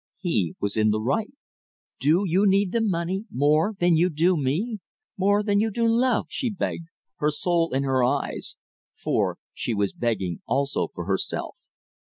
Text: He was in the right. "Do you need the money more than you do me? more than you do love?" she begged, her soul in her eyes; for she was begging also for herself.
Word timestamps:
He 0.17 0.55
was 0.59 0.77
in 0.77 0.89
the 0.89 0.99
right. 0.99 1.31
"Do 1.99 2.23
you 2.25 2.47
need 2.47 2.71
the 2.71 2.81
money 2.81 3.25
more 3.29 3.75
than 3.79 3.95
you 3.95 4.09
do 4.09 4.35
me? 4.35 4.79
more 5.15 5.43
than 5.43 5.59
you 5.59 5.69
do 5.69 5.85
love?" 5.87 6.25
she 6.27 6.49
begged, 6.49 6.87
her 7.17 7.29
soul 7.29 7.71
in 7.71 7.83
her 7.83 8.03
eyes; 8.03 8.55
for 8.95 9.37
she 9.53 9.75
was 9.75 9.93
begging 9.93 10.41
also 10.47 10.87
for 10.87 11.05
herself. 11.05 11.55